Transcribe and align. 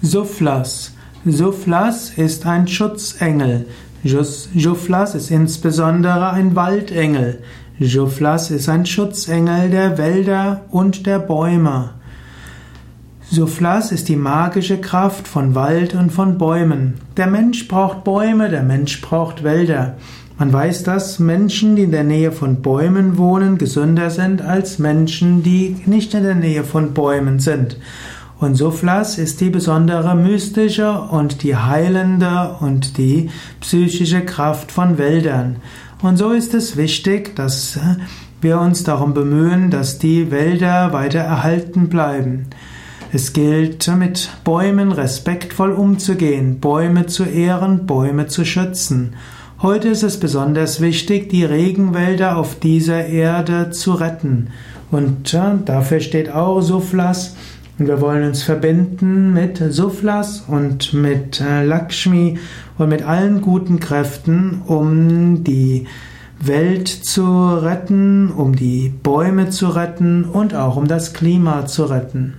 Suflas. 0.00 0.92
Suflas 1.26 2.10
ist 2.10 2.46
ein 2.46 2.68
Schutzengel. 2.68 3.66
Juflas 4.04 5.16
ist 5.16 5.32
insbesondere 5.32 6.30
ein 6.30 6.54
Waldengel. 6.54 7.42
Juflas 7.80 8.52
ist 8.52 8.68
ein 8.68 8.86
Schutzengel 8.86 9.70
der 9.70 9.98
Wälder 9.98 10.60
und 10.70 11.04
der 11.04 11.18
Bäume. 11.18 11.90
Suflas 13.28 13.90
ist 13.90 14.08
die 14.08 14.14
magische 14.14 14.80
Kraft 14.80 15.26
von 15.26 15.56
Wald 15.56 15.94
und 15.94 16.12
von 16.12 16.38
Bäumen. 16.38 16.94
Der 17.16 17.26
Mensch 17.26 17.66
braucht 17.66 18.04
Bäume, 18.04 18.50
der 18.50 18.62
Mensch 18.62 19.00
braucht 19.00 19.42
Wälder. 19.42 19.96
Man 20.38 20.52
weiß, 20.52 20.84
dass 20.84 21.18
Menschen, 21.18 21.74
die 21.74 21.82
in 21.82 21.90
der 21.90 22.04
Nähe 22.04 22.30
von 22.30 22.62
Bäumen 22.62 23.18
wohnen, 23.18 23.58
gesünder 23.58 24.10
sind 24.10 24.42
als 24.42 24.78
Menschen, 24.78 25.42
die 25.42 25.74
nicht 25.86 26.14
in 26.14 26.22
der 26.22 26.36
Nähe 26.36 26.62
von 26.62 26.94
Bäumen 26.94 27.40
sind. 27.40 27.76
Und 28.40 28.54
Suflas 28.54 29.18
ist 29.18 29.40
die 29.40 29.50
besondere 29.50 30.14
mystische 30.14 30.92
und 30.92 31.42
die 31.42 31.56
heilende 31.56 32.56
und 32.60 32.96
die 32.96 33.30
psychische 33.60 34.20
Kraft 34.20 34.70
von 34.70 34.96
Wäldern. 34.96 35.56
Und 36.02 36.16
so 36.16 36.30
ist 36.30 36.54
es 36.54 36.76
wichtig, 36.76 37.34
dass 37.34 37.80
wir 38.40 38.60
uns 38.60 38.84
darum 38.84 39.14
bemühen, 39.14 39.70
dass 39.70 39.98
die 39.98 40.30
Wälder 40.30 40.92
weiter 40.92 41.18
erhalten 41.18 41.88
bleiben. 41.88 42.46
Es 43.12 43.32
gilt, 43.32 43.88
mit 43.96 44.30
Bäumen 44.44 44.92
respektvoll 44.92 45.72
umzugehen, 45.72 46.60
Bäume 46.60 47.06
zu 47.06 47.24
ehren, 47.24 47.86
Bäume 47.86 48.28
zu 48.28 48.44
schützen. 48.44 49.14
Heute 49.60 49.88
ist 49.88 50.04
es 50.04 50.20
besonders 50.20 50.80
wichtig, 50.80 51.30
die 51.30 51.44
Regenwälder 51.44 52.36
auf 52.36 52.60
dieser 52.60 53.06
Erde 53.06 53.70
zu 53.70 53.94
retten. 53.94 54.50
Und 54.92 55.34
dafür 55.64 55.98
steht 55.98 56.30
auch 56.30 56.60
Suflas, 56.60 57.34
wir 57.86 58.00
wollen 58.00 58.24
uns 58.26 58.42
verbinden 58.42 59.32
mit 59.32 59.62
Suflas 59.70 60.44
und 60.48 60.92
mit 60.92 61.40
äh, 61.40 61.64
Lakshmi 61.64 62.38
und 62.76 62.88
mit 62.88 63.02
allen 63.02 63.40
guten 63.40 63.78
Kräften, 63.78 64.62
um 64.66 65.44
die 65.44 65.86
Welt 66.40 66.88
zu 66.88 67.46
retten, 67.46 68.30
um 68.30 68.56
die 68.56 68.88
Bäume 68.88 69.50
zu 69.50 69.68
retten 69.68 70.24
und 70.24 70.54
auch 70.54 70.76
um 70.76 70.88
das 70.88 71.12
Klima 71.12 71.66
zu 71.66 71.84
retten. 71.84 72.34